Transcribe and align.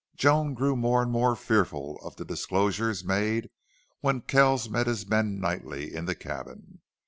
Joan 0.15 0.55
grew 0.55 0.75
more 0.75 1.03
and 1.03 1.11
more 1.11 1.35
fearful 1.35 1.99
of 2.03 2.15
the 2.15 2.25
disclosures 2.25 3.03
made 3.03 3.51
when 3.99 4.21
Kells 4.21 4.67
met 4.67 4.87
his 4.87 5.07
men 5.07 5.39
nightly 5.39 5.93
in 5.93 6.05
the 6.05 6.15
cabin. 6.15 6.81